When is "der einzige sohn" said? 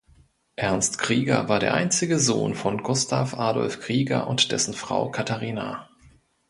1.59-2.55